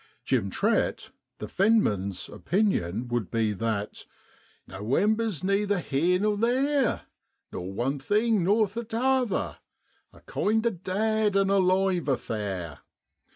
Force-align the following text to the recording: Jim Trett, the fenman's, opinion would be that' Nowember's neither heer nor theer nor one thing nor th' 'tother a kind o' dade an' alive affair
Jim 0.25 0.49
Trett, 0.49 1.11
the 1.37 1.45
fenman's, 1.47 2.27
opinion 2.27 3.07
would 3.09 3.29
be 3.29 3.53
that' 3.53 4.07
Nowember's 4.67 5.43
neither 5.43 5.77
heer 5.77 6.17
nor 6.17 6.35
theer 6.39 7.01
nor 7.51 7.71
one 7.71 7.99
thing 7.99 8.43
nor 8.43 8.65
th' 8.67 8.89
'tother 8.89 9.59
a 10.11 10.21
kind 10.21 10.65
o' 10.65 10.71
dade 10.71 11.37
an' 11.37 11.51
alive 11.51 12.07
affair 12.07 12.79